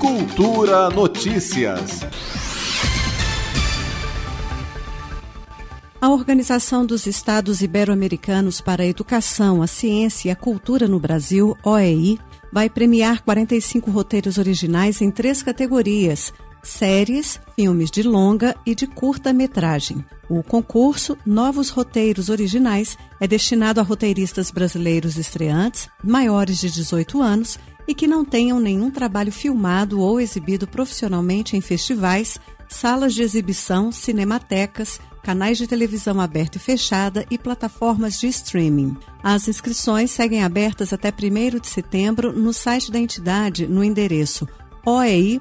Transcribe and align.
Cultura 0.00 0.88
Notícias. 0.88 2.00
A 6.00 6.08
Organização 6.08 6.86
dos 6.86 7.06
Estados 7.06 7.60
Ibero-Americanos 7.60 8.62
para 8.62 8.82
a 8.82 8.86
Educação, 8.86 9.60
a 9.60 9.66
Ciência 9.66 10.28
e 10.28 10.32
a 10.32 10.36
Cultura 10.36 10.88
no 10.88 10.98
Brasil, 10.98 11.54
OEI, 11.62 12.18
vai 12.50 12.70
premiar 12.70 13.20
45 13.20 13.90
roteiros 13.90 14.38
originais 14.38 15.02
em 15.02 15.10
três 15.10 15.42
categorias: 15.42 16.32
séries, 16.62 17.38
filmes 17.54 17.90
de 17.90 18.02
longa 18.02 18.56
e 18.64 18.74
de 18.74 18.86
curta-metragem. 18.86 20.02
O 20.30 20.42
concurso 20.42 21.18
Novos 21.26 21.68
Roteiros 21.68 22.30
Originais 22.30 22.96
é 23.20 23.26
destinado 23.28 23.80
a 23.80 23.82
roteiristas 23.82 24.50
brasileiros 24.50 25.18
estreantes, 25.18 25.90
maiores 26.02 26.58
de 26.58 26.70
18 26.70 27.20
anos 27.20 27.58
e 27.86 27.94
que 27.94 28.06
não 28.06 28.24
tenham 28.24 28.60
nenhum 28.60 28.90
trabalho 28.90 29.32
filmado 29.32 30.00
ou 30.00 30.20
exibido 30.20 30.66
profissionalmente 30.66 31.56
em 31.56 31.60
festivais, 31.60 32.38
salas 32.68 33.14
de 33.14 33.22
exibição, 33.22 33.90
cinematecas, 33.90 35.00
canais 35.22 35.58
de 35.58 35.66
televisão 35.66 36.20
aberta 36.20 36.56
e 36.56 36.60
fechada 36.60 37.26
e 37.30 37.36
plataformas 37.36 38.18
de 38.18 38.26
streaming. 38.28 38.96
As 39.22 39.48
inscrições 39.48 40.10
seguem 40.10 40.42
abertas 40.42 40.92
até 40.92 41.08
1 41.10 41.58
de 41.58 41.66
setembro 41.66 42.32
no 42.32 42.52
site 42.52 42.90
da 42.90 42.98
entidade 42.98 43.66
no 43.66 43.84
endereço 43.84 44.48
oei.org.br 44.86 45.40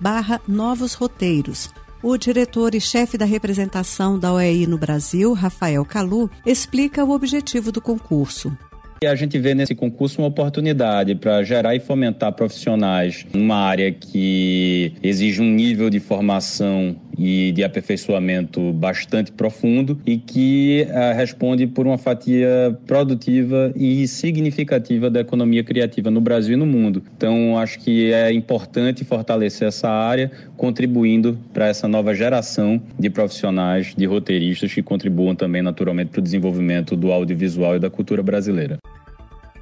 barra 0.00 0.40
novos 0.46 0.94
roteiros. 0.94 1.70
O 2.02 2.16
diretor 2.16 2.74
e 2.74 2.80
chefe 2.80 3.18
da 3.18 3.24
representação 3.24 4.18
da 4.18 4.32
OEI 4.32 4.66
no 4.66 4.78
Brasil, 4.78 5.32
Rafael 5.32 5.84
Calu, 5.84 6.30
explica 6.46 7.04
o 7.04 7.10
objetivo 7.10 7.72
do 7.72 7.80
concurso. 7.80 8.56
E 9.00 9.06
a 9.06 9.14
gente 9.14 9.38
vê 9.38 9.54
nesse 9.54 9.76
concurso 9.76 10.20
uma 10.20 10.26
oportunidade 10.26 11.14
para 11.14 11.44
gerar 11.44 11.74
e 11.76 11.78
fomentar 11.78 12.32
profissionais 12.32 13.24
numa 13.32 13.56
área 13.56 13.92
que 13.92 14.92
exige 15.00 15.40
um 15.40 15.44
nível 15.44 15.88
de 15.88 16.00
formação 16.00 16.96
e 17.18 17.52
de 17.52 17.64
aperfeiçoamento 17.64 18.72
bastante 18.72 19.32
profundo 19.32 20.00
e 20.06 20.16
que 20.16 20.86
uh, 20.88 21.16
responde 21.16 21.66
por 21.66 21.86
uma 21.86 21.98
fatia 21.98 22.78
produtiva 22.86 23.72
e 23.74 24.06
significativa 24.06 25.10
da 25.10 25.20
economia 25.20 25.64
criativa 25.64 26.10
no 26.10 26.20
Brasil 26.20 26.54
e 26.54 26.56
no 26.56 26.66
mundo. 26.66 27.02
Então, 27.16 27.58
acho 27.58 27.80
que 27.80 28.12
é 28.12 28.32
importante 28.32 29.04
fortalecer 29.04 29.66
essa 29.68 29.88
área, 29.88 30.30
contribuindo 30.56 31.38
para 31.52 31.66
essa 31.66 31.88
nova 31.88 32.14
geração 32.14 32.80
de 32.98 33.10
profissionais, 33.10 33.94
de 33.96 34.06
roteiristas 34.06 34.72
que 34.72 34.82
contribuam 34.82 35.34
também 35.34 35.62
naturalmente 35.62 36.10
para 36.10 36.20
o 36.20 36.22
desenvolvimento 36.22 36.94
do 36.96 37.10
audiovisual 37.10 37.76
e 37.76 37.78
da 37.80 37.90
cultura 37.90 38.22
brasileira. 38.22 38.78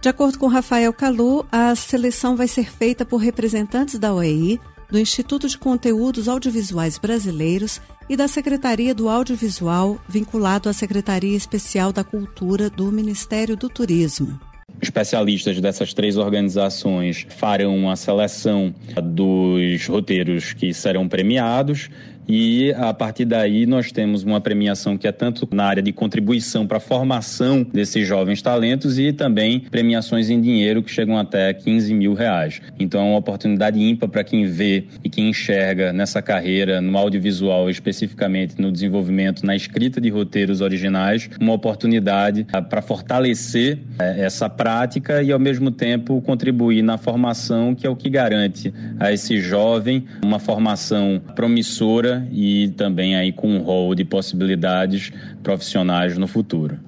De 0.00 0.08
acordo 0.08 0.38
com 0.38 0.46
Rafael 0.46 0.92
Calu, 0.92 1.44
a 1.50 1.74
seleção 1.74 2.36
vai 2.36 2.46
ser 2.46 2.70
feita 2.70 3.04
por 3.04 3.16
representantes 3.16 3.98
da 3.98 4.14
OEI, 4.14 4.60
do 4.90 4.98
Instituto 4.98 5.48
de 5.48 5.58
Conteúdos 5.58 6.28
Audiovisuais 6.28 6.98
Brasileiros 6.98 7.80
e 8.08 8.16
da 8.16 8.26
Secretaria 8.26 8.94
do 8.94 9.08
Audiovisual, 9.08 9.98
vinculado 10.08 10.68
à 10.68 10.72
Secretaria 10.72 11.36
Especial 11.36 11.92
da 11.92 12.02
Cultura 12.02 12.70
do 12.70 12.90
Ministério 12.90 13.56
do 13.56 13.68
Turismo. 13.68 14.40
Especialistas 14.80 15.60
dessas 15.60 15.92
três 15.92 16.16
organizações 16.16 17.26
farão 17.28 17.90
a 17.90 17.96
seleção 17.96 18.72
dos 19.02 19.86
roteiros 19.86 20.52
que 20.52 20.72
serão 20.72 21.08
premiados 21.08 21.90
e 22.28 22.72
a 22.74 22.92
partir 22.92 23.24
daí 23.24 23.64
nós 23.64 23.90
temos 23.90 24.22
uma 24.22 24.40
premiação 24.40 24.98
que 24.98 25.08
é 25.08 25.12
tanto 25.12 25.48
na 25.50 25.64
área 25.64 25.82
de 25.82 25.92
contribuição 25.92 26.66
para 26.66 26.76
a 26.76 26.80
formação 26.80 27.62
desses 27.62 28.06
jovens 28.06 28.42
talentos 28.42 28.98
e 28.98 29.12
também 29.12 29.60
premiações 29.60 30.28
em 30.28 30.38
dinheiro 30.38 30.82
que 30.82 30.90
chegam 30.90 31.16
até 31.16 31.54
15 31.54 31.94
mil 31.94 32.12
reais. 32.12 32.60
Então 32.78 33.00
é 33.00 33.04
uma 33.04 33.18
oportunidade 33.18 33.80
ímpar 33.80 34.10
para 34.10 34.22
quem 34.22 34.44
vê 34.44 34.84
e 35.02 35.08
quem 35.08 35.30
enxerga 35.30 35.92
nessa 35.92 36.20
carreira, 36.20 36.82
no 36.82 36.98
audiovisual, 36.98 37.70
especificamente 37.70 38.60
no 38.60 38.70
desenvolvimento, 38.70 39.46
na 39.46 39.56
escrita 39.56 40.00
de 40.00 40.10
roteiros 40.10 40.60
originais, 40.60 41.30
uma 41.40 41.54
oportunidade 41.54 42.46
ah, 42.52 42.60
para 42.60 42.82
fortalecer 42.82 43.78
eh, 43.98 44.24
essa 44.26 44.50
prática 44.50 45.22
e 45.22 45.32
ao 45.32 45.38
mesmo 45.38 45.70
tempo 45.70 46.20
contribuir 46.20 46.82
na 46.82 46.98
formação, 46.98 47.74
que 47.74 47.86
é 47.86 47.90
o 47.90 47.96
que 47.96 48.10
garante 48.10 48.72
a 49.00 49.12
esse 49.12 49.40
jovem 49.40 50.04
uma 50.22 50.38
formação 50.38 51.20
promissora 51.34 52.17
e 52.30 52.68
também 52.76 53.16
aí 53.16 53.32
com 53.32 53.48
um 53.48 53.62
rol 53.62 53.94
de 53.94 54.04
possibilidades 54.04 55.12
profissionais 55.42 56.16
no 56.16 56.26
futuro. 56.26 56.78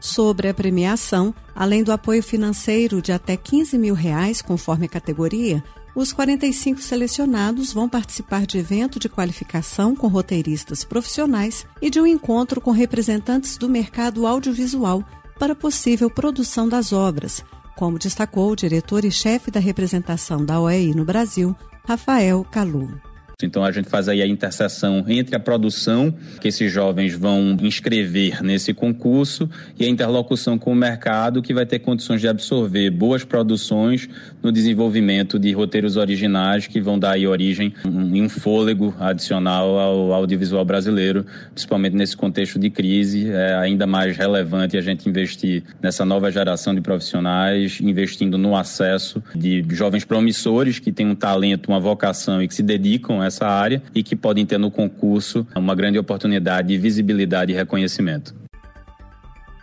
Sobre 0.00 0.48
a 0.48 0.54
premiação, 0.54 1.34
além 1.54 1.82
do 1.82 1.90
apoio 1.90 2.22
financeiro 2.22 3.02
de 3.02 3.12
até 3.12 3.36
15 3.36 3.76
mil 3.78 3.94
reais, 3.94 4.40
conforme 4.40 4.86
a 4.86 4.88
categoria, 4.88 5.62
os 5.96 6.12
45 6.12 6.80
selecionados 6.82 7.72
vão 7.72 7.88
participar 7.88 8.46
de 8.46 8.58
evento 8.58 8.98
de 8.98 9.08
qualificação 9.08 9.96
com 9.96 10.06
roteiristas 10.08 10.84
profissionais 10.84 11.66
e 11.80 11.88
de 11.88 11.98
um 11.98 12.06
encontro 12.06 12.60
com 12.60 12.70
representantes 12.70 13.56
do 13.56 13.68
mercado 13.68 14.26
audiovisual 14.26 15.02
para 15.38 15.54
possível 15.54 16.10
produção 16.10 16.68
das 16.68 16.92
obras, 16.92 17.42
como 17.76 17.98
destacou 17.98 18.50
o 18.50 18.56
diretor 18.56 19.04
e 19.04 19.10
chefe 19.10 19.50
da 19.50 19.58
representação 19.58 20.44
da 20.44 20.60
OEI 20.60 20.92
no 20.94 21.04
Brasil, 21.04 21.56
Rafael 21.86 22.44
Calu. 22.50 23.05
Então 23.42 23.62
a 23.62 23.70
gente 23.70 23.90
faz 23.90 24.08
aí 24.08 24.22
a 24.22 24.26
interseção 24.26 25.04
entre 25.06 25.36
a 25.36 25.38
produção 25.38 26.10
que 26.40 26.48
esses 26.48 26.72
jovens 26.72 27.12
vão 27.12 27.54
inscrever 27.60 28.42
nesse 28.42 28.72
concurso 28.72 29.46
e 29.78 29.84
a 29.84 29.88
interlocução 29.90 30.56
com 30.56 30.72
o 30.72 30.74
mercado 30.74 31.42
que 31.42 31.52
vai 31.52 31.66
ter 31.66 31.80
condições 31.80 32.22
de 32.22 32.28
absorver 32.28 32.88
boas 32.88 33.24
produções 33.24 34.08
no 34.42 34.50
desenvolvimento 34.50 35.38
de 35.38 35.52
roteiros 35.52 35.98
originais 35.98 36.66
que 36.66 36.80
vão 36.80 36.98
dar 36.98 37.10
aí 37.10 37.26
origem 37.26 37.74
e 37.84 38.22
um 38.22 38.28
fôlego 38.30 38.94
adicional 38.98 39.78
ao 39.78 40.14
audiovisual 40.14 40.64
brasileiro, 40.64 41.26
principalmente 41.52 41.94
nesse 41.94 42.16
contexto 42.16 42.58
de 42.58 42.70
crise, 42.70 43.30
é 43.30 43.54
ainda 43.56 43.86
mais 43.86 44.16
relevante 44.16 44.78
a 44.78 44.80
gente 44.80 45.06
investir 45.10 45.62
nessa 45.82 46.06
nova 46.06 46.30
geração 46.30 46.74
de 46.74 46.80
profissionais, 46.80 47.82
investindo 47.82 48.38
no 48.38 48.56
acesso 48.56 49.22
de 49.34 49.62
jovens 49.72 50.06
promissores 50.06 50.78
que 50.78 50.90
têm 50.90 51.06
um 51.06 51.14
talento, 51.14 51.68
uma 51.68 51.78
vocação 51.78 52.42
e 52.42 52.48
que 52.48 52.54
se 52.54 52.62
dedicam 52.62 53.25
essa 53.26 53.46
área 53.46 53.82
e 53.94 54.02
que 54.02 54.16
podem 54.16 54.46
ter 54.46 54.58
no 54.58 54.70
concurso 54.70 55.46
uma 55.54 55.74
grande 55.74 55.98
oportunidade 55.98 56.68
de 56.68 56.78
visibilidade 56.78 57.52
e 57.52 57.54
reconhecimento. 57.54 58.34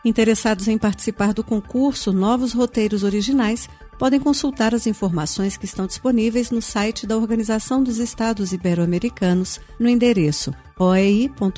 Interessados 0.06 0.68
em 0.68 0.78
participar 0.78 1.34
do 1.34 1.44
concurso 1.44 2.12
Novos 2.12 2.53
Roteiros 2.53 3.03
Originais 3.03 3.69
podem 3.97 4.19
consultar 4.19 4.75
as 4.75 4.85
informações 4.85 5.56
que 5.56 5.66
estão 5.66 5.88
disponíveis 5.88 6.52
no 6.52 6.62
site 6.62 7.07
da 7.07 7.16
Organização 7.16 7.81
dos 7.81 8.00
Estados 8.00 8.52
Ibero-Americanos 8.52 9.62
no 9.79 9.88
endereço 9.88 10.53
oei.org.br 10.78 11.53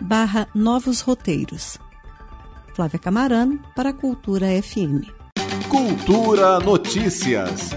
barra 0.00 0.46
Novos 0.54 1.00
Roteiros. 1.00 1.78
Flávia 2.74 2.98
Camarano 2.98 3.58
para 3.74 3.90
a 3.90 3.92
Cultura 3.92 4.46
FM. 4.62 5.08
Cultura 5.68 6.60
Notícias. 6.60 7.70